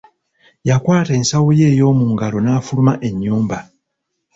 Yakwata 0.69 1.11
ensawo 1.19 1.49
ye 1.59 1.67
ey'omu 1.73 2.05
ngalo, 2.13 2.37
n'affuluma 2.41 2.93
ennyumba. 3.07 3.57